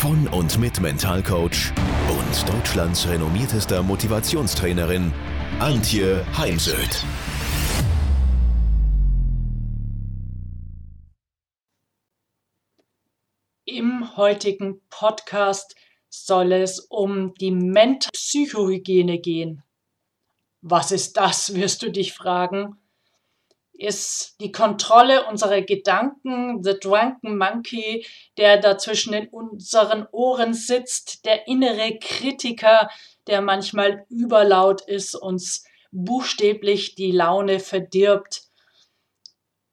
[0.00, 1.74] von und mit Mentalcoach
[2.08, 5.12] und Deutschlands renommiertester Motivationstrainerin
[5.58, 7.04] Antje Heimsöth.
[13.66, 15.76] Im heutigen Podcast
[16.08, 19.62] soll es um die Mental-Psychohygiene gehen.
[20.62, 22.78] Was ist das, wirst du dich fragen?
[23.80, 28.04] Ist die Kontrolle unserer Gedanken, the drunken monkey,
[28.36, 32.90] der da zwischen unseren Ohren sitzt, der innere Kritiker,
[33.26, 38.42] der manchmal überlaut ist, uns buchstäblich die Laune verdirbt.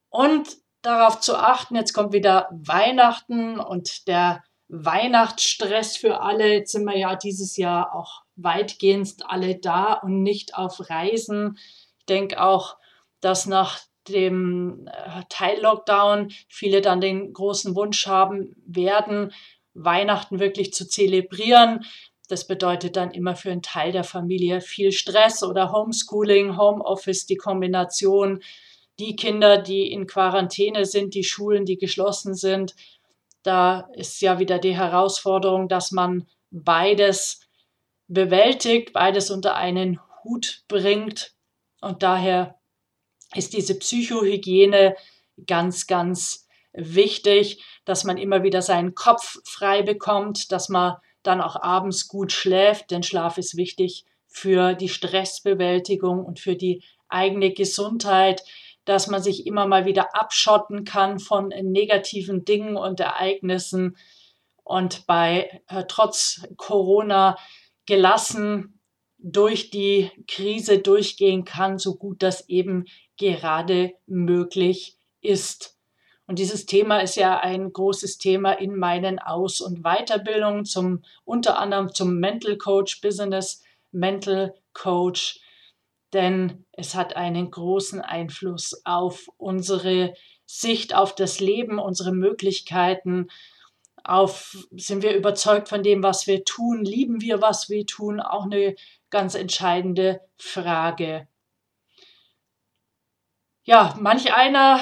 [0.07, 6.53] Und darauf zu achten, jetzt kommt wieder Weihnachten und der Weihnachtsstress für alle.
[6.53, 11.57] Jetzt sind wir ja dieses Jahr auch weitgehend alle da und nicht auf Reisen.
[11.99, 12.77] Ich denke auch,
[13.19, 19.33] dass nach dem äh, Teil-Lockdown viele dann den großen Wunsch haben werden,
[19.73, 21.85] Weihnachten wirklich zu zelebrieren.
[22.29, 27.37] Das bedeutet dann immer für einen Teil der Familie viel Stress oder Homeschooling, Homeoffice, die
[27.37, 28.41] Kombination
[28.99, 32.75] die Kinder, die in Quarantäne sind, die Schulen, die geschlossen sind,
[33.43, 37.41] da ist ja wieder die Herausforderung, dass man beides
[38.07, 41.33] bewältigt, beides unter einen Hut bringt.
[41.79, 42.56] Und daher
[43.37, 44.95] ist diese Psychohygiene
[45.45, 51.55] ganz, ganz wichtig, dass man immer wieder seinen Kopf frei bekommt, dass man dann auch
[51.61, 58.43] abends gut schläft, denn Schlaf ist wichtig für die Stressbewältigung und für die eigene Gesundheit
[58.87, 63.97] dass man sich immer mal wieder abschotten kann von negativen Dingen und Ereignissen.
[64.63, 67.37] Und bei äh, trotz Corona
[67.85, 68.79] gelassen
[69.17, 72.85] durch die Krise durchgehen kann, so gut das eben
[73.17, 75.77] gerade möglich ist.
[76.27, 81.57] Und dieses Thema ist ja ein großes Thema in meinen Aus- und Weiterbildungen, zum, unter
[81.59, 85.39] anderem zum Mental Coach, Business Mental Coach
[86.13, 90.13] denn es hat einen großen Einfluss auf unsere
[90.45, 93.27] Sicht auf das Leben, unsere Möglichkeiten,
[94.03, 98.45] auf sind wir überzeugt von dem, was wir tun, lieben wir, was wir tun, auch
[98.45, 98.75] eine
[99.09, 101.27] ganz entscheidende Frage.
[103.67, 104.79] Ja, manch einer,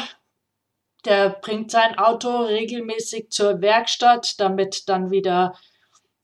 [1.04, 5.58] der bringt sein Auto regelmäßig zur Werkstatt, damit dann wieder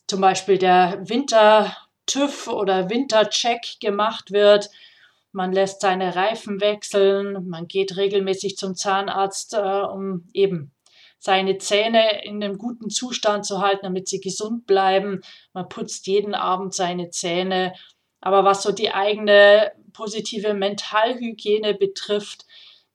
[0.08, 4.70] zum Beispiel der Winter TÜV oder Wintercheck gemacht wird
[5.32, 10.72] man lässt seine Reifen wechseln, man geht regelmäßig zum Zahnarzt, äh, um eben
[11.20, 15.22] seine Zähne in einem guten Zustand zu halten, damit sie gesund bleiben.
[15.54, 17.74] Man putzt jeden Abend seine Zähne.
[18.22, 22.46] Aber was so die eigene positive Mentalhygiene betrifft,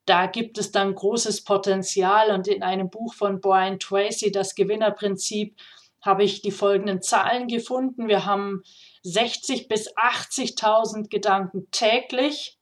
[0.07, 2.31] da gibt es dann großes Potenzial.
[2.31, 5.55] Und in einem Buch von Brian Tracy, das Gewinnerprinzip,
[6.01, 8.07] habe ich die folgenden Zahlen gefunden.
[8.07, 8.63] Wir haben
[9.03, 12.57] 60 bis 80.000 Gedanken täglich,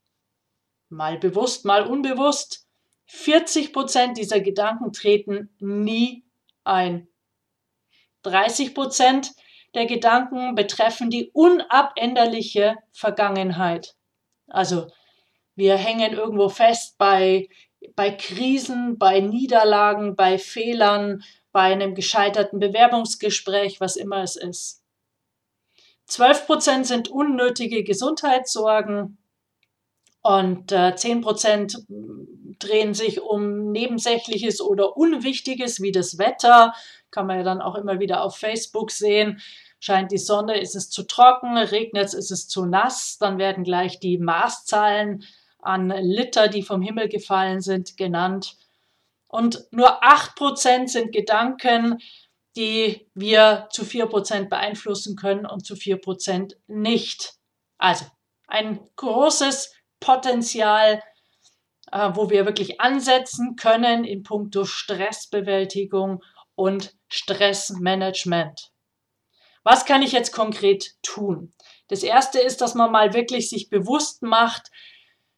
[0.89, 2.65] mal bewusst, mal unbewusst.
[3.05, 6.23] 40 Prozent dieser Gedanken treten nie
[6.63, 7.07] ein.
[8.23, 9.31] 30 Prozent
[9.75, 13.95] der Gedanken betreffen die unabänderliche Vergangenheit.
[14.47, 14.87] Also
[15.55, 17.49] wir hängen irgendwo fest bei,
[17.95, 24.83] bei Krisen, bei Niederlagen, bei Fehlern, bei einem gescheiterten Bewerbungsgespräch, was immer es ist.
[26.07, 29.17] 12 Prozent sind unnötige Gesundheitssorgen
[30.21, 31.85] und äh, 10 Prozent
[32.59, 36.73] drehen sich um Nebensächliches oder Unwichtiges wie das Wetter.
[37.11, 39.39] Kann man ja dann auch immer wieder auf Facebook sehen.
[39.79, 43.63] Scheint die Sonne, ist es zu trocken, regnet es, ist es zu nass, dann werden
[43.63, 45.23] gleich die Maßzahlen
[45.65, 48.55] an Liter, die vom Himmel gefallen sind, genannt.
[49.27, 51.99] Und nur 8% sind Gedanken,
[52.55, 57.33] die wir zu 4% beeinflussen können und zu 4% nicht.
[57.77, 58.05] Also
[58.47, 61.01] ein großes Potenzial,
[61.91, 66.23] äh, wo wir wirklich ansetzen können in puncto Stressbewältigung
[66.55, 68.71] und Stressmanagement.
[69.63, 71.53] Was kann ich jetzt konkret tun?
[71.87, 74.71] Das erste ist, dass man mal wirklich sich bewusst macht,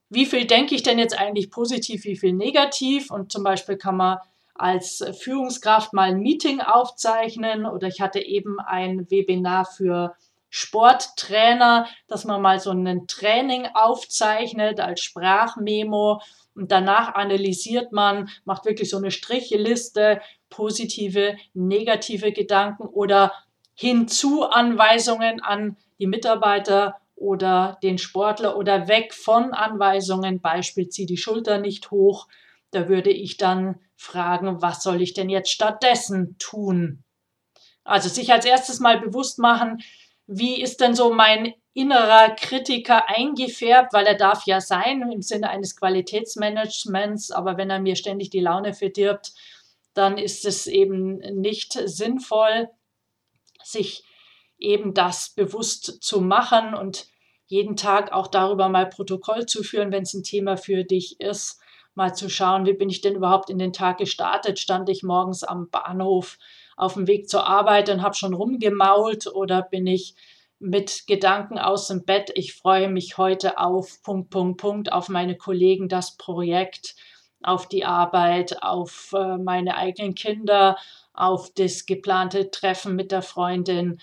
[0.09, 3.11] wie viel denke ich denn jetzt eigentlich positiv, wie viel negativ?
[3.11, 4.17] Und zum Beispiel kann man
[4.55, 10.15] als Führungskraft mal ein Meeting aufzeichnen oder ich hatte eben ein Webinar für
[10.49, 16.21] Sporttrainer, dass man mal so ein Training aufzeichnet als Sprachmemo
[16.55, 23.33] und danach analysiert man, macht wirklich so eine Stricheliste, positive, negative Gedanken oder
[23.75, 31.57] Hinzuanweisungen an die Mitarbeiter oder den Sportler oder weg von Anweisungen, Beispiel zieh die Schulter
[31.57, 32.27] nicht hoch.
[32.71, 37.03] Da würde ich dann fragen, was soll ich denn jetzt stattdessen tun?
[37.83, 39.81] Also sich als erstes mal bewusst machen,
[40.27, 45.49] wie ist denn so mein innerer Kritiker eingefärbt, weil er darf ja sein im Sinne
[45.49, 49.33] eines Qualitätsmanagements, aber wenn er mir ständig die Laune verdirbt,
[49.93, 52.69] dann ist es eben nicht sinnvoll,
[53.63, 54.03] sich
[54.57, 57.07] eben das bewusst zu machen und
[57.45, 61.59] jeden Tag auch darüber mal Protokoll zu führen, wenn es ein Thema für dich ist,
[61.95, 64.59] mal zu schauen, wie bin ich denn überhaupt in den Tag gestartet?
[64.59, 66.37] Stand ich morgens am Bahnhof
[66.75, 70.15] auf dem Weg zur Arbeit und habe schon rumgemault oder bin ich
[70.59, 75.37] mit Gedanken aus dem Bett, ich freue mich heute auf Punkt, Punkt, Punkt, auf meine
[75.37, 76.95] Kollegen, das Projekt,
[77.43, 80.77] auf die Arbeit, auf äh, meine eigenen Kinder,
[81.13, 83.99] auf das geplante Treffen mit der Freundin.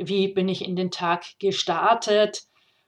[0.00, 2.44] Wie bin ich in den Tag gestartet?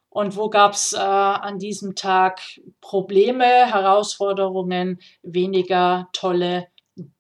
[0.09, 2.41] Und wo gab es äh, an diesem Tag
[2.81, 6.69] Probleme, Herausforderungen, weniger tolle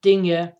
[0.04, 0.56] Dinge?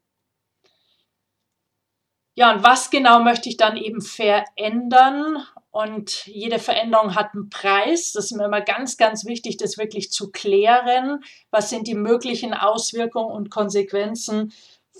[2.35, 5.45] Ja, und was genau möchte ich dann eben verändern?
[5.71, 8.13] Und jede Veränderung hat einen Preis.
[8.13, 11.23] Das ist mir immer ganz, ganz wichtig, das wirklich zu klären.
[11.51, 14.53] Was sind die möglichen Auswirkungen und Konsequenzen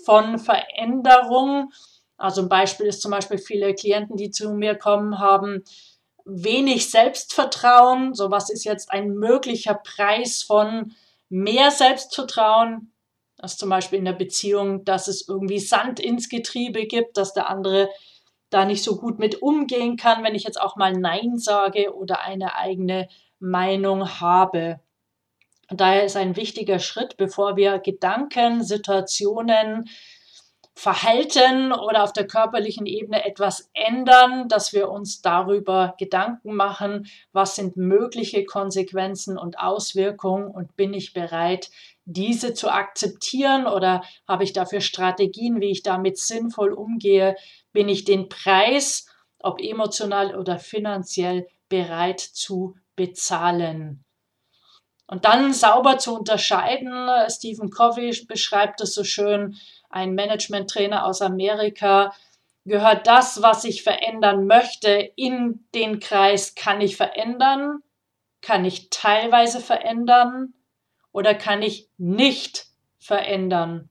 [0.05, 1.71] von Veränderung?
[2.23, 5.63] Also ein Beispiel ist zum Beispiel viele Klienten, die zu mir kommen, haben
[6.25, 8.13] wenig Selbstvertrauen.
[8.13, 10.93] So was ist jetzt ein möglicher Preis von
[11.29, 12.93] mehr Selbstvertrauen?
[13.43, 17.49] dass zum Beispiel in der Beziehung, dass es irgendwie Sand ins Getriebe gibt, dass der
[17.49, 17.89] andere
[18.49, 22.21] da nicht so gut mit umgehen kann, wenn ich jetzt auch mal Nein sage oder
[22.21, 23.09] eine eigene
[23.39, 24.79] Meinung habe.
[25.69, 29.89] Und daher ist ein wichtiger Schritt, bevor wir Gedanken, Situationen,
[30.75, 37.55] Verhalten oder auf der körperlichen Ebene etwas ändern, dass wir uns darüber Gedanken machen, was
[37.55, 41.69] sind mögliche Konsequenzen und Auswirkungen und bin ich bereit,
[42.05, 47.35] diese zu akzeptieren oder habe ich dafür Strategien, wie ich damit sinnvoll umgehe?
[47.71, 49.07] Bin ich den Preis,
[49.39, 54.03] ob emotional oder finanziell, bereit zu bezahlen?
[55.07, 59.55] Und dann sauber zu unterscheiden, Stephen Covey beschreibt es so schön,
[59.93, 62.13] ein Management-Trainer aus Amerika,
[62.65, 67.79] gehört das, was ich verändern möchte, in den Kreis, kann ich verändern,
[68.41, 70.53] kann ich teilweise verändern,
[71.13, 72.65] oder kann ich nicht
[72.99, 73.89] verändern?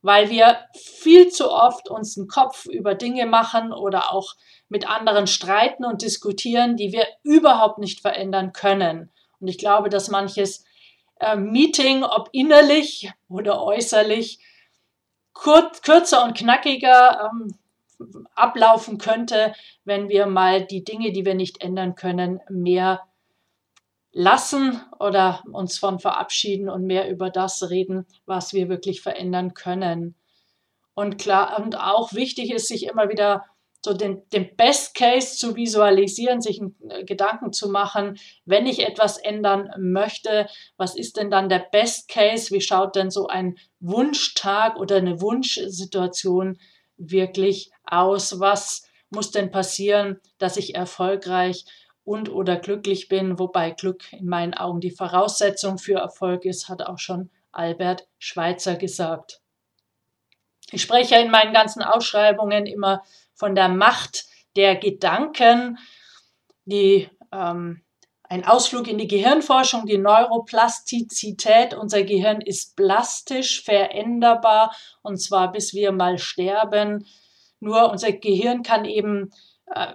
[0.00, 4.36] Weil wir viel zu oft uns einen Kopf über Dinge machen oder auch
[4.68, 9.10] mit anderen streiten und diskutieren, die wir überhaupt nicht verändern können.
[9.40, 10.64] Und ich glaube, dass manches
[11.18, 14.38] äh, Meeting, ob innerlich oder äußerlich,
[15.42, 17.54] kürzer und knackiger ähm,
[18.34, 19.54] ablaufen könnte,
[19.84, 23.02] wenn wir mal die Dinge, die wir nicht ändern können, mehr
[24.12, 30.14] lassen oder uns von verabschieden und mehr über das reden, was wir wirklich verändern können.
[30.94, 33.44] Und klar, und auch wichtig ist, sich immer wieder
[33.84, 39.18] so den, den Best Case zu visualisieren, sich äh, Gedanken zu machen, wenn ich etwas
[39.18, 42.50] ändern möchte, was ist denn dann der Best Case?
[42.50, 46.58] Wie schaut denn so ein Wunschtag oder eine Wunschsituation
[46.96, 48.40] wirklich aus?
[48.40, 51.64] Was muss denn passieren, dass ich erfolgreich
[52.04, 56.82] und oder glücklich bin, wobei Glück in meinen Augen die Voraussetzung für Erfolg ist, hat
[56.82, 59.40] auch schon Albert Schweitzer gesagt.
[60.70, 63.02] Ich spreche in meinen ganzen Ausschreibungen immer
[63.38, 64.26] von der Macht
[64.56, 65.78] der Gedanken,
[66.64, 67.82] die ähm,
[68.24, 71.72] ein Ausflug in die Gehirnforschung, die Neuroplastizität.
[71.72, 77.06] Unser Gehirn ist plastisch veränderbar und zwar bis wir mal sterben.
[77.60, 79.30] Nur unser Gehirn kann eben
[79.66, 79.94] äh,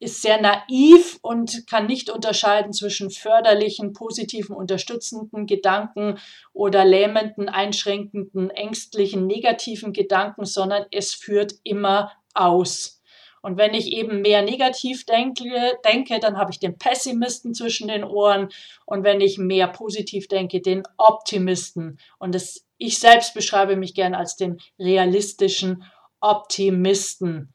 [0.00, 6.18] ist sehr naiv und kann nicht unterscheiden zwischen förderlichen, positiven, unterstützenden Gedanken
[6.54, 13.02] oder lähmenden, einschränkenden, ängstlichen, negativen Gedanken, sondern es führt immer aus.
[13.42, 18.04] Und wenn ich eben mehr negativ denke, denke, dann habe ich den Pessimisten zwischen den
[18.04, 18.50] Ohren.
[18.84, 21.98] Und wenn ich mehr positiv denke, den Optimisten.
[22.18, 25.84] Und das, ich selbst beschreibe mich gern als den realistischen
[26.20, 27.54] Optimisten.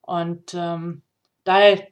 [0.00, 1.02] Und ähm,
[1.44, 1.88] Daher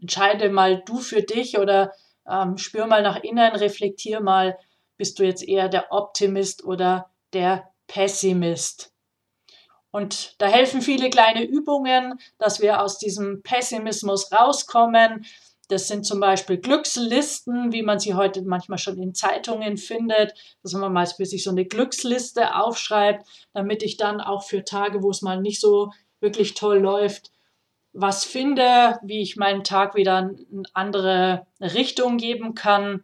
[0.00, 1.92] entscheide mal du für dich oder
[2.28, 4.58] ähm, spür mal nach innen, reflektier mal,
[4.96, 8.92] bist du jetzt eher der Optimist oder der Pessimist.
[9.96, 15.24] Und da helfen viele kleine Übungen, dass wir aus diesem Pessimismus rauskommen.
[15.68, 20.74] Das sind zum Beispiel Glückslisten, wie man sie heute manchmal schon in Zeitungen findet, dass
[20.74, 25.08] man mal für sich so eine Glücksliste aufschreibt, damit ich dann auch für Tage, wo
[25.08, 27.30] es mal nicht so wirklich toll läuft,
[27.94, 33.02] was finde, wie ich meinen Tag wieder eine andere Richtung geben kann.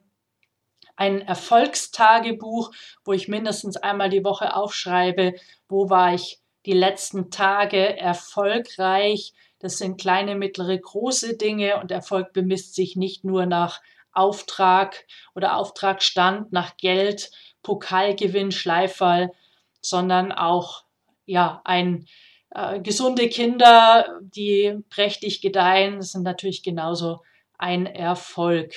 [0.96, 2.70] Ein Erfolgstagebuch,
[3.06, 5.32] wo ich mindestens einmal die Woche aufschreibe,
[5.70, 9.32] wo war ich die letzten Tage erfolgreich.
[9.58, 13.80] Das sind kleine, mittlere, große Dinge und Erfolg bemisst sich nicht nur nach
[14.12, 15.04] Auftrag
[15.34, 17.30] oder Auftragsstand, nach Geld,
[17.62, 19.32] Pokalgewinn, Schleifall,
[19.80, 20.84] sondern auch
[21.24, 22.06] ja, ein
[22.50, 27.22] äh, gesunde Kinder, die prächtig gedeihen, sind natürlich genauso
[27.58, 28.74] ein Erfolg.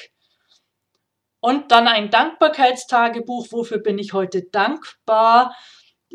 [1.39, 3.47] Und dann ein Dankbarkeitstagebuch.
[3.51, 5.55] Wofür bin ich heute dankbar?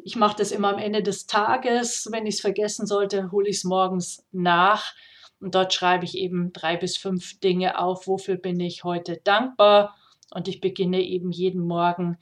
[0.04, 2.08] Ich mache das immer am Ende des Tages.
[2.10, 4.94] Wenn ich es vergessen sollte, hole ich es morgens nach.
[5.40, 8.06] Und dort schreibe ich eben drei bis fünf Dinge auf.
[8.06, 9.96] Wofür bin ich heute dankbar?
[10.32, 12.18] Und ich beginne eben jeden Morgen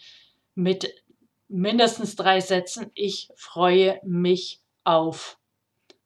[0.55, 0.95] mit
[1.49, 2.91] mindestens drei Sätzen.
[2.95, 5.39] Ich freue mich auf.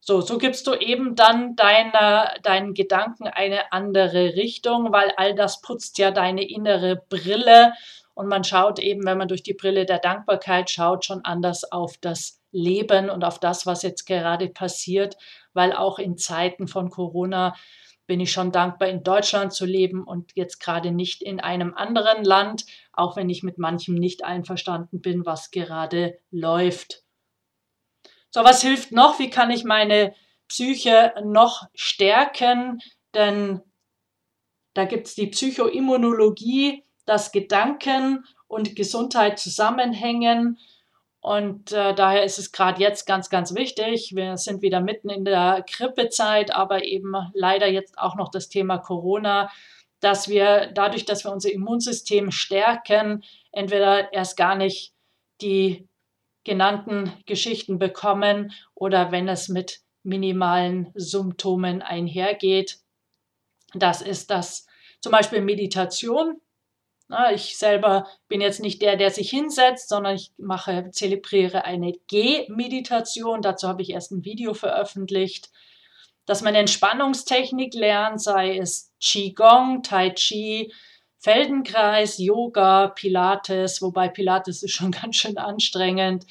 [0.01, 5.61] So, so gibst du eben dann deiner, deinen Gedanken eine andere Richtung, weil all das
[5.61, 7.73] putzt ja deine innere Brille
[8.15, 11.97] und man schaut eben, wenn man durch die Brille der Dankbarkeit schaut, schon anders auf
[11.99, 15.17] das Leben und auf das, was jetzt gerade passiert,
[15.55, 17.55] weil auch in Zeiten von Corona
[18.07, 22.25] bin ich schon dankbar, in Deutschland zu leben und jetzt gerade nicht in einem anderen
[22.25, 27.05] Land, auch wenn ich mit manchem nicht einverstanden bin, was gerade läuft.
[28.31, 29.19] So, was hilft noch?
[29.19, 30.15] Wie kann ich meine
[30.49, 32.81] Psyche noch stärken?
[33.15, 33.63] Denn
[34.75, 40.59] da gibt es die Psychoimmunologie, dass Gedanken und Gesundheit zusammenhängen.
[41.21, 44.13] Und äh, daher ist es gerade jetzt ganz, ganz wichtig.
[44.15, 48.79] Wir sind wieder mitten in der Grippezeit, aber eben leider jetzt auch noch das Thema
[48.79, 49.51] Corona,
[50.01, 54.93] dass wir dadurch, dass wir unser Immunsystem stärken, entweder erst gar nicht
[55.41, 55.89] die
[56.45, 62.81] genannten Geschichten bekommen oder wenn es mit minimalen Symptomen einhergeht.
[63.75, 64.67] Das ist das
[65.01, 66.42] zum Beispiel Meditation.
[67.35, 73.43] Ich selber bin jetzt nicht der, der sich hinsetzt, sondern ich mache, zelebriere eine G-Meditation.
[73.43, 75.51] Dazu habe ich erst ein Video veröffentlicht.
[76.25, 80.73] Dass man Entspannungstechnik lernt, sei es Qigong, Tai Chi,
[81.19, 86.27] Feldenkreis, Yoga, Pilates, wobei Pilates ist schon ganz schön anstrengend.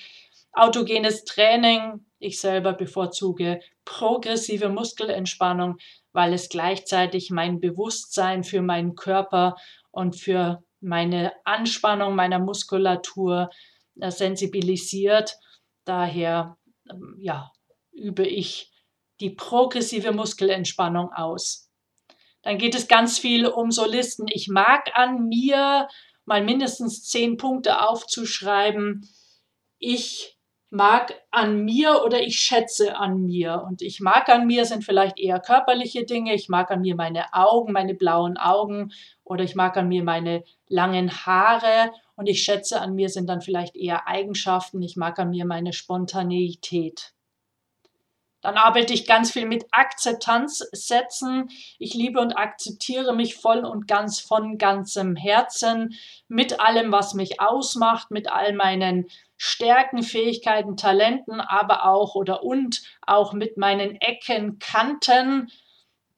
[0.54, 5.78] Autogenes Training, ich selber bevorzuge progressive Muskelentspannung,
[6.14, 9.56] weil es gleichzeitig mein Bewusstsein für meinen Körper
[9.92, 13.50] und für meine Anspannung meiner Muskulatur
[14.00, 15.38] äh, sensibilisiert.
[15.86, 16.58] Daher
[16.90, 17.52] ähm, ja,
[17.92, 18.72] übe ich
[19.20, 21.70] die progressive Muskelentspannung aus.
[22.42, 24.26] Dann geht es ganz viel um so Listen.
[24.28, 25.88] Ich mag an mir
[26.26, 29.08] mal mindestens zehn Punkte aufzuschreiben.
[29.78, 30.38] Ich
[30.72, 33.64] mag an mir oder ich schätze an mir.
[33.68, 36.34] Und ich mag an mir sind vielleicht eher körperliche Dinge.
[36.34, 38.92] Ich mag an mir meine Augen, meine blauen Augen
[39.24, 41.92] oder ich mag an mir meine langen Haare.
[42.16, 44.82] Und ich schätze an mir sind dann vielleicht eher Eigenschaften.
[44.82, 47.14] Ich mag an mir meine Spontaneität.
[48.42, 51.50] Dann arbeite ich ganz viel mit Akzeptanzsätzen.
[51.78, 55.96] Ich liebe und akzeptiere mich voll und ganz von ganzem Herzen
[56.28, 59.08] mit allem, was mich ausmacht, mit all meinen
[59.44, 65.52] Stärken, Fähigkeiten, Talenten, aber auch oder und auch mit meinen Ecken, Kanten.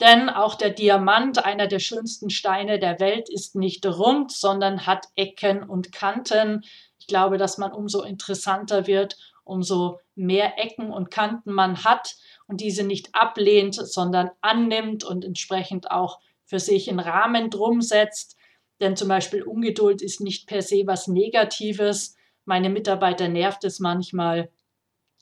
[0.02, 5.06] Denn auch der Diamant, einer der schönsten Steine der Welt, ist nicht rund, sondern hat
[5.16, 6.66] Ecken und Kanten.
[7.00, 9.16] Ich glaube, dass man umso interessanter wird,
[9.46, 15.92] umso mehr Ecken und Kanten man hat und diese nicht ablehnt, sondern annimmt und entsprechend
[15.92, 18.36] auch für sich einen Rahmen drum setzt.
[18.82, 22.18] Denn zum Beispiel Ungeduld ist nicht per se was Negatives.
[22.46, 24.50] Meine Mitarbeiter nervt es manchmal.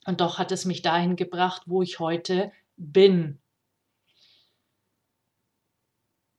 [0.06, 3.40] Und doch hat es mich dahin gebracht, wo ich heute bin.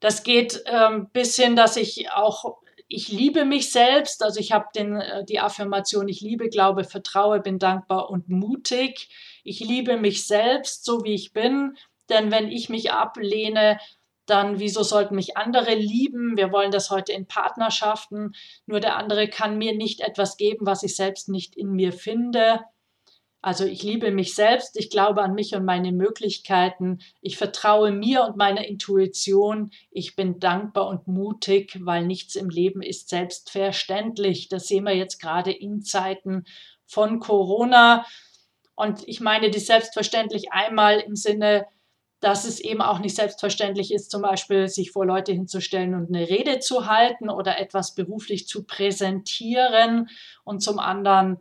[0.00, 2.62] Das geht ähm, bis hin, dass ich auch
[2.92, 7.58] ich liebe mich selbst, also ich habe äh, die Affirmation, ich liebe, glaube, vertraue, bin
[7.58, 9.08] dankbar und mutig.
[9.44, 11.76] Ich liebe mich selbst, so wie ich bin,
[12.10, 13.78] denn wenn ich mich ablehne,
[14.32, 16.38] dann wieso sollten mich andere lieben?
[16.38, 18.32] Wir wollen das heute in Partnerschaften.
[18.64, 22.60] Nur der andere kann mir nicht etwas geben, was ich selbst nicht in mir finde.
[23.42, 28.22] Also ich liebe mich selbst, ich glaube an mich und meine Möglichkeiten, ich vertraue mir
[28.22, 34.48] und meiner Intuition, ich bin dankbar und mutig, weil nichts im Leben ist selbstverständlich.
[34.48, 36.44] Das sehen wir jetzt gerade in Zeiten
[36.86, 38.06] von Corona.
[38.76, 41.66] Und ich meine die selbstverständlich einmal im Sinne,
[42.22, 46.28] dass es eben auch nicht selbstverständlich ist, zum Beispiel sich vor Leute hinzustellen und eine
[46.28, 50.08] Rede zu halten oder etwas beruflich zu präsentieren.
[50.44, 51.38] Und zum anderen,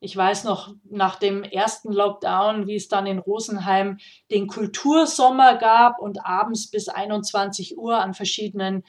[0.00, 3.98] ich weiß noch nach dem ersten Lockdown, wie es dann in Rosenheim
[4.32, 8.82] den Kultursommer gab und abends bis 21 Uhr an verschiedenen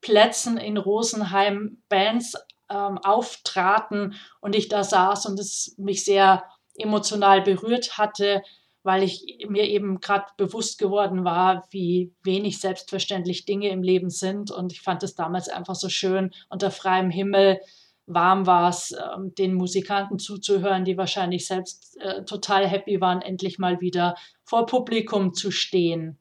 [0.00, 2.36] Plätzen in Rosenheim Bands
[2.70, 6.44] ähm, auftraten und ich da saß und es mich sehr
[6.76, 8.42] emotional berührt hatte,
[8.84, 14.50] weil ich mir eben gerade bewusst geworden war, wie wenig selbstverständlich Dinge im Leben sind.
[14.50, 17.60] Und ich fand es damals einfach so schön, unter freiem Himmel
[18.06, 19.00] warm war es, äh,
[19.38, 25.32] den Musikanten zuzuhören, die wahrscheinlich selbst äh, total happy waren, endlich mal wieder vor Publikum
[25.32, 26.18] zu stehen.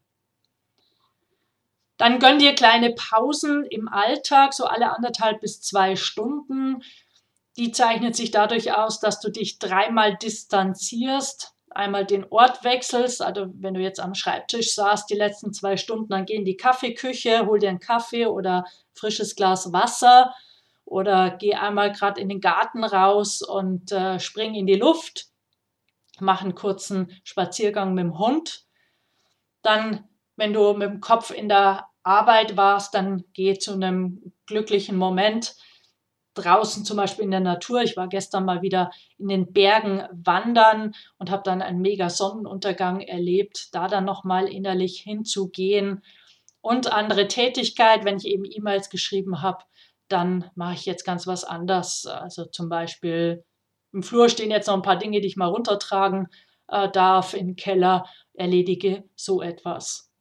[1.97, 6.81] Dann gönn dir kleine Pausen im Alltag, so alle anderthalb bis zwei Stunden.
[7.57, 13.47] Die zeichnet sich dadurch aus, dass du dich dreimal distanzierst einmal den Ort wechselst, also
[13.55, 17.45] wenn du jetzt am Schreibtisch saßt die letzten zwei Stunden, dann geh in die Kaffeeküche,
[17.45, 20.33] hol dir einen Kaffee oder frisches Glas Wasser
[20.85, 25.27] oder geh einmal gerade in den Garten raus und äh, spring in die Luft,
[26.19, 28.65] mach einen kurzen Spaziergang mit dem Hund.
[29.61, 34.97] Dann, wenn du mit dem Kopf in der Arbeit warst, dann geh zu einem glücklichen
[34.97, 35.55] Moment
[36.33, 37.81] draußen zum Beispiel in der Natur.
[37.81, 43.01] Ich war gestern mal wieder in den Bergen wandern und habe dann einen mega Sonnenuntergang
[43.01, 46.03] erlebt, da dann nochmal innerlich hinzugehen.
[46.61, 49.63] Und andere Tätigkeit, wenn ich eben E-Mails geschrieben habe,
[50.07, 52.05] dann mache ich jetzt ganz was anders.
[52.05, 53.43] Also zum Beispiel
[53.91, 56.27] im Flur stehen jetzt noch ein paar Dinge, die ich mal runtertragen
[56.67, 60.11] äh, darf, im Keller erledige so etwas.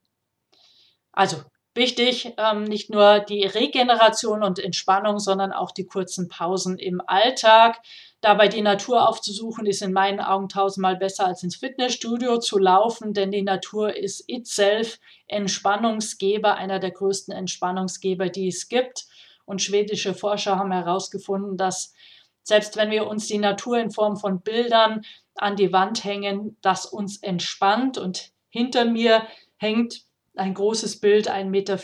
[1.13, 1.43] Also
[1.75, 7.81] Wichtig, ähm, nicht nur die Regeneration und Entspannung, sondern auch die kurzen Pausen im Alltag.
[8.21, 13.15] Dabei die Natur aufzusuchen, ist in meinen Augen tausendmal besser als ins Fitnessstudio zu laufen,
[13.15, 19.07] denn die Natur ist itself Entspannungsgeber, einer der größten Entspannungsgeber, die es gibt.
[19.47, 21.95] Und schwedische Forscher haben herausgefunden, dass
[22.43, 26.85] selbst wenn wir uns die Natur in Form von Bildern an die Wand hängen, das
[26.85, 27.97] uns entspannt.
[27.97, 30.05] Und hinter mir hängt
[30.37, 31.79] ein großes Bild, 1,40 Meter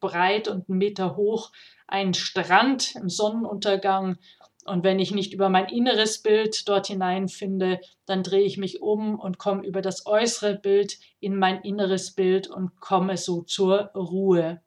[0.00, 1.52] breit und einen Meter hoch,
[1.86, 4.18] ein Strand im Sonnenuntergang.
[4.64, 8.82] Und wenn ich nicht über mein inneres Bild dort hinein finde, dann drehe ich mich
[8.82, 13.90] um und komme über das äußere Bild in mein inneres Bild und komme so zur
[13.94, 14.60] Ruhe.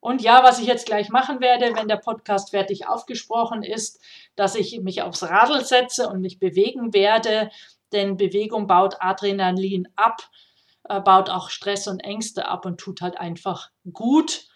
[0.00, 4.00] Und ja, was ich jetzt gleich machen werde, wenn der Podcast fertig aufgesprochen ist,
[4.36, 7.50] dass ich mich aufs Radl setze und mich bewegen werde,
[7.92, 10.28] denn Bewegung baut Adrenalin ab
[10.88, 14.48] baut auch Stress und Ängste ab und tut halt einfach gut.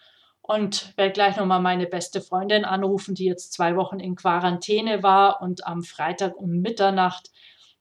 [0.43, 5.41] Und werde gleich nochmal meine beste Freundin anrufen, die jetzt zwei Wochen in Quarantäne war
[5.41, 7.29] und am Freitag um Mitternacht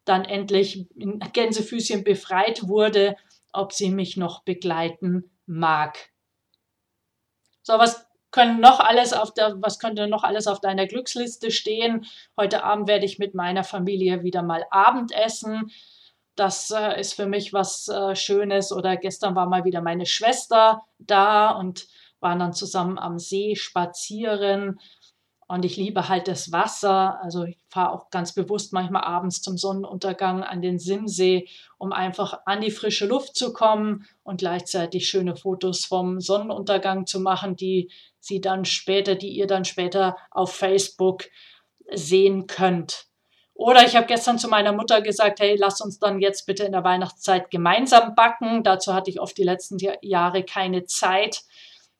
[0.04, 3.16] dann endlich in Gänsefüßchen befreit wurde,
[3.52, 6.10] ob sie mich noch begleiten mag.
[7.62, 12.06] So, was können noch alles auf der, was könnte noch alles auf deiner Glücksliste stehen?
[12.36, 15.70] Heute Abend werde ich mit meiner Familie wieder mal Abendessen.
[16.40, 18.72] Das äh, ist für mich was äh, Schönes.
[18.72, 21.86] Oder gestern war mal wieder meine Schwester da und
[22.20, 24.80] waren dann zusammen am See spazieren.
[25.48, 27.22] Und ich liebe halt das Wasser.
[27.22, 32.40] Also ich fahre auch ganz bewusst manchmal abends zum Sonnenuntergang an den Simsee, um einfach
[32.46, 37.90] an die frische Luft zu kommen und gleichzeitig schöne Fotos vom Sonnenuntergang zu machen, die
[38.18, 41.24] sie dann später, die ihr dann später auf Facebook
[41.92, 43.09] sehen könnt.
[43.60, 46.72] Oder ich habe gestern zu meiner Mutter gesagt, hey, lass uns dann jetzt bitte in
[46.72, 48.62] der Weihnachtszeit gemeinsam backen.
[48.64, 51.42] Dazu hatte ich oft die letzten Jahre keine Zeit.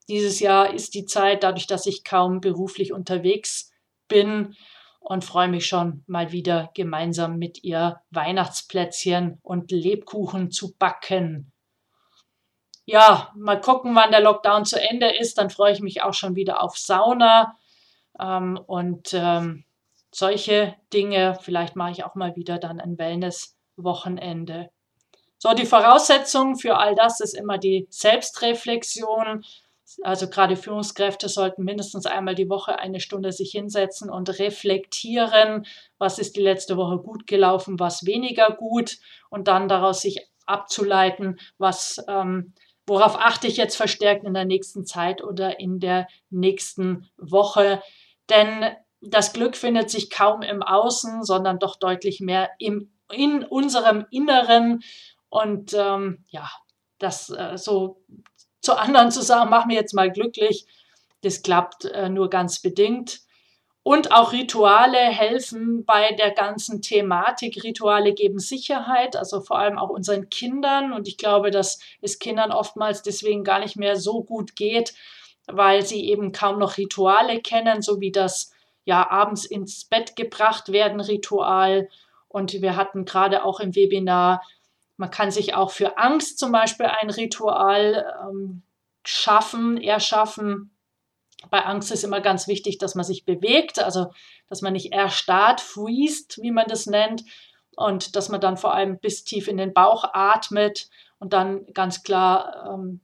[0.09, 3.73] Dieses Jahr ist die Zeit, dadurch, dass ich kaum beruflich unterwegs
[4.09, 4.57] bin
[5.01, 11.53] und freue mich schon mal wieder gemeinsam mit ihr Weihnachtsplätzchen und Lebkuchen zu backen.
[12.87, 15.37] Ja, mal gucken, wann der Lockdown zu Ende ist.
[15.37, 17.55] Dann freue ich mich auch schon wieder auf Sauna.
[18.19, 19.67] Ähm, und ähm,
[20.13, 21.39] solche Dinge.
[21.41, 24.71] Vielleicht mache ich auch mal wieder dann ein Wellness-Wochenende.
[25.39, 29.43] So, die Voraussetzung für all das ist immer die Selbstreflexion.
[30.03, 35.67] Also gerade Führungskräfte sollten mindestens einmal die Woche eine Stunde sich hinsetzen und reflektieren,
[35.99, 38.99] was ist die letzte Woche gut gelaufen, was weniger gut
[39.31, 42.53] und dann daraus sich abzuleiten, was, ähm,
[42.87, 47.83] worauf achte ich jetzt verstärkt in der nächsten Zeit oder in der nächsten Woche.
[48.29, 54.07] Denn das Glück findet sich kaum im Außen, sondern doch deutlich mehr im, in unserem
[54.11, 54.83] Inneren.
[55.29, 56.51] Und ähm, ja,
[56.99, 58.03] das äh, so
[58.61, 60.67] zu anderen zu sagen, mach mir jetzt mal glücklich,
[61.23, 63.21] das klappt äh, nur ganz bedingt.
[63.83, 67.65] Und auch Rituale helfen bei der ganzen Thematik.
[67.65, 70.93] Rituale geben Sicherheit, also vor allem auch unseren Kindern.
[70.93, 74.93] Und ich glaube, dass es Kindern oftmals deswegen gar nicht mehr so gut geht,
[75.47, 78.53] weil sie eben kaum noch Rituale kennen, so wie das
[78.91, 81.89] ja abends ins Bett gebracht werden Ritual.
[82.29, 84.43] Und wir hatten gerade auch im Webinar,
[84.97, 88.63] man kann sich auch für Angst zum Beispiel ein Ritual ähm,
[89.05, 90.71] schaffen, erschaffen
[91.49, 94.13] bei Angst ist immer ganz wichtig, dass man sich bewegt, also
[94.49, 97.25] dass man nicht erstarrt, freest, wie man das nennt,
[97.77, 102.03] und dass man dann vor allem bis tief in den Bauch atmet und dann ganz
[102.03, 103.01] klar ähm,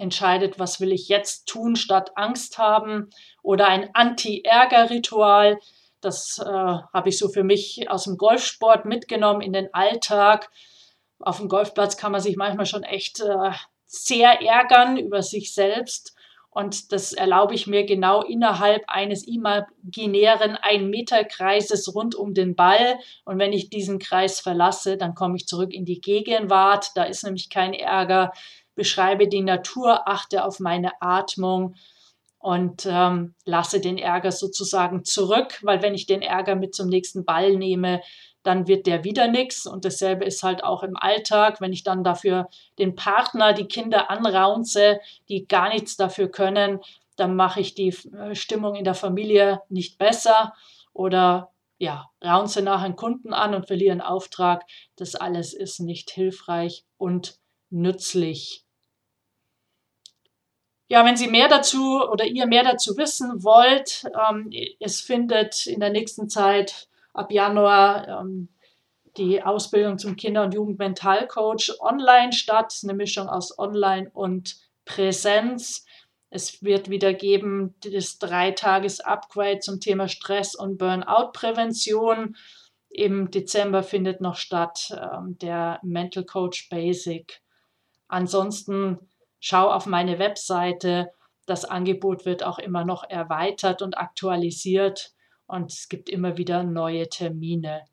[0.00, 3.10] entscheidet, was will ich jetzt tun, statt Angst haben.
[3.42, 5.58] Oder ein Anti-Ärger-Ritual,
[6.00, 10.50] das äh, habe ich so für mich aus dem Golfsport mitgenommen in den Alltag.
[11.18, 13.52] Auf dem Golfplatz kann man sich manchmal schon echt äh,
[13.84, 16.14] sehr ärgern über sich selbst.
[16.52, 22.98] Und das erlaube ich mir genau innerhalb eines imaginären Ein-Meter-Kreises rund um den Ball.
[23.24, 26.90] Und wenn ich diesen Kreis verlasse, dann komme ich zurück in die Gegenwart.
[26.96, 28.32] Da ist nämlich kein Ärger.
[28.80, 31.74] Beschreibe die Natur, achte auf meine Atmung
[32.38, 37.26] und ähm, lasse den Ärger sozusagen zurück, weil wenn ich den Ärger mit zum nächsten
[37.26, 38.00] Ball nehme,
[38.42, 39.66] dann wird der wieder nichts.
[39.66, 44.10] Und dasselbe ist halt auch im Alltag, wenn ich dann dafür den Partner, die Kinder
[44.10, 46.80] anraunze, die gar nichts dafür können,
[47.16, 50.54] dann mache ich die äh, Stimmung in der Familie nicht besser
[50.94, 54.64] oder ja, raunze nach einen Kunden an und verliere einen Auftrag.
[54.96, 57.38] Das alles ist nicht hilfreich und
[57.70, 58.64] nützlich.
[60.92, 64.50] Ja, wenn Sie mehr dazu oder ihr mehr dazu wissen wollt, ähm,
[64.80, 68.48] es findet in der nächsten Zeit ab Januar ähm,
[69.16, 72.76] die Ausbildung zum Kinder- und Jugendmentalcoach online statt.
[72.82, 75.84] Eine Mischung aus Online und Präsenz.
[76.28, 82.34] Es wird wieder geben das Dreitages-Upgrade zum Thema Stress- und Burnout-Prävention.
[82.88, 87.42] Im Dezember findet noch statt ähm, der Mental Coach Basic.
[88.08, 88.98] Ansonsten
[89.40, 91.12] schau auf meine Webseite.
[91.46, 95.12] Das Angebot wird auch immer noch erweitert und aktualisiert
[95.46, 97.84] und es gibt immer wieder neue Termine.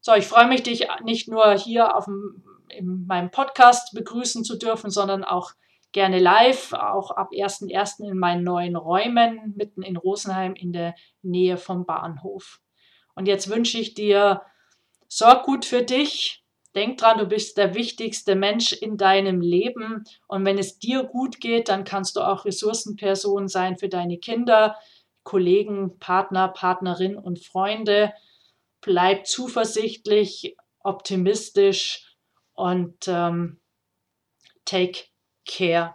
[0.00, 4.58] So, ich freue mich, dich nicht nur hier auf dem, in meinem Podcast begrüßen zu
[4.58, 5.52] dürfen, sondern auch
[5.92, 8.08] gerne live, auch ab 1.1.
[8.10, 12.60] in meinen neuen Räumen mitten in Rosenheim in der Nähe vom Bahnhof.
[13.14, 14.42] Und jetzt wünsche ich dir,
[15.06, 16.41] sorg gut für dich.
[16.74, 20.04] Denk dran, du bist der wichtigste Mensch in deinem Leben.
[20.26, 24.76] Und wenn es dir gut geht, dann kannst du auch Ressourcenperson sein für deine Kinder,
[25.22, 28.12] Kollegen, Partner, Partnerin und Freunde.
[28.80, 32.16] Bleib zuversichtlich, optimistisch
[32.54, 33.60] und ähm,
[34.64, 35.04] take
[35.46, 35.94] care.